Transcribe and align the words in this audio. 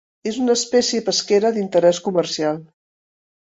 És 0.29 0.37
una 0.43 0.53
espècie 0.59 1.01
pesquera 1.09 1.51
d'interès 1.59 2.01
comercial. 2.09 2.59